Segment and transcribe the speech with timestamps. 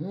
[0.00, 0.04] Un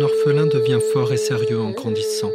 [0.00, 2.32] orphelin devient fort et sérieux en grandissant.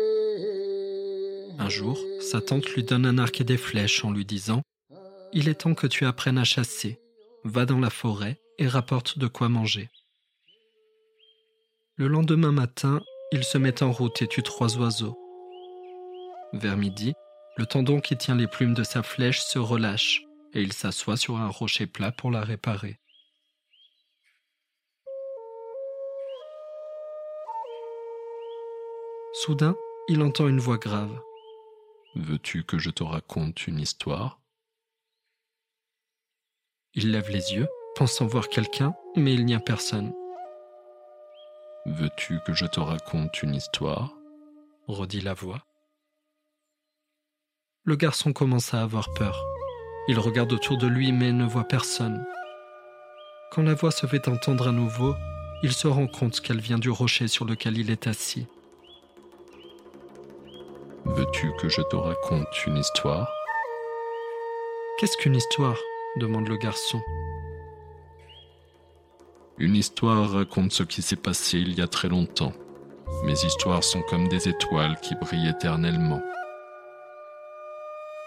[1.57, 4.61] Un jour, sa tante lui donne un arc et des flèches en lui disant⁇
[5.33, 6.99] Il est temps que tu apprennes à chasser.
[7.43, 9.89] Va dans la forêt et rapporte de quoi manger.
[11.99, 13.01] Le lendemain matin,
[13.33, 15.19] il se met en route et tue trois oiseaux.
[16.53, 17.13] Vers midi,
[17.57, 20.23] le tendon qui tient les plumes de sa flèche se relâche
[20.53, 23.01] et il s'assoit sur un rocher plat pour la réparer.
[29.33, 29.75] Soudain,
[30.07, 31.19] il entend une voix grave.
[32.15, 34.39] Veux-tu que je te raconte une histoire?
[36.93, 40.13] Il lève les yeux, pensant voir quelqu'un, mais il n'y a personne.
[41.85, 44.13] Veux-tu que je te raconte une histoire?
[44.87, 45.63] Redit la voix.
[47.85, 49.43] Le garçon commence à avoir peur.
[50.07, 52.25] Il regarde autour de lui mais ne voit personne.
[53.51, 55.15] Quand la voix se fait entendre à nouveau,
[55.63, 58.45] il se rend compte qu'elle vient du rocher sur lequel il est assis.
[61.05, 63.31] Veux-tu que je te raconte une histoire?
[64.99, 65.77] Qu'est-ce qu'une histoire?
[66.17, 66.99] demande le garçon.
[69.59, 72.53] Une histoire raconte ce qui s'est passé il y a très longtemps.
[73.25, 76.21] Mes histoires sont comme des étoiles qui brillent éternellement.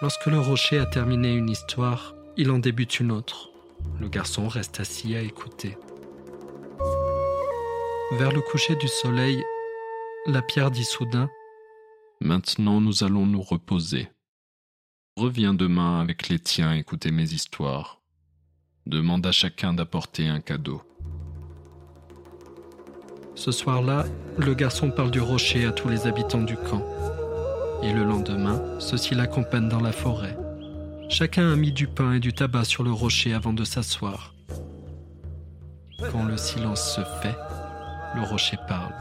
[0.03, 3.51] Lorsque le rocher a terminé une histoire, il en débute une autre.
[3.99, 5.79] Le garçon reste assis à écouter.
[8.19, 9.43] Vers le coucher du soleil,
[10.27, 11.31] la pierre dit soudain
[12.21, 14.11] Maintenant nous allons nous reposer.
[15.17, 18.03] Reviens demain avec les tiens écouter mes histoires.
[18.85, 20.83] Demande à chacun d'apporter un cadeau.
[23.35, 24.05] Ce soir-là,
[24.39, 26.85] le garçon parle du rocher à tous les habitants du camp.
[27.83, 30.37] Et le lendemain, ceux-ci l'accompagnent dans la forêt.
[31.09, 34.35] Chacun a mis du pain et du tabac sur le rocher avant de s'asseoir.
[36.11, 37.37] Quand le silence se fait,
[38.15, 38.95] le rocher parle.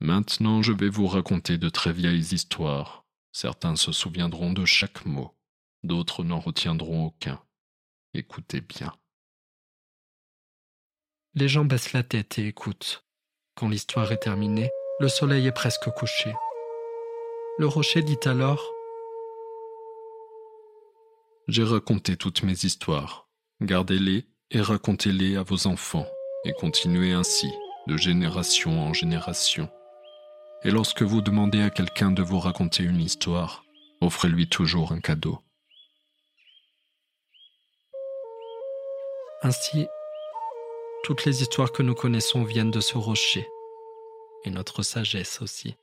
[0.00, 3.04] Maintenant, je vais vous raconter de très vieilles histoires.
[3.32, 5.34] Certains se souviendront de chaque mot,
[5.82, 7.40] d'autres n'en retiendront aucun.
[8.14, 8.94] Écoutez bien.
[11.34, 13.04] Les gens baissent la tête et écoutent.
[13.54, 16.34] Quand l'histoire est terminée, le soleil est presque couché.
[17.58, 18.64] Le rocher dit alors
[21.46, 23.28] J'ai raconté toutes mes histoires.
[23.60, 26.06] Gardez-les et racontez-les à vos enfants,
[26.44, 27.50] et continuez ainsi,
[27.86, 29.68] de génération en génération.
[30.64, 33.64] Et lorsque vous demandez à quelqu'un de vous raconter une histoire,
[34.00, 35.40] offrez-lui toujours un cadeau.
[39.48, 39.88] Ainsi,
[41.04, 43.48] toutes les histoires que nous connaissons viennent de ce rocher,
[44.44, 45.74] et notre sagesse aussi.